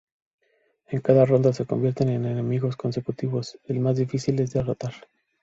[0.87, 4.93] En cada ronda se convierten en enemigos consecutivos, el más difícil de derrotar.